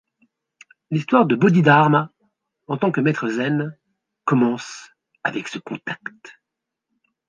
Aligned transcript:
L'’histoire 0.89 1.27
de 1.27 1.35
Bodhidharma 1.35 2.11
en 2.65 2.75
tant 2.79 2.91
que 2.91 3.01
maître 3.01 3.27
zen 3.29 3.77
commence 4.25 4.89
avec 5.23 5.47
ce 5.47 5.59
contact. 5.59 6.39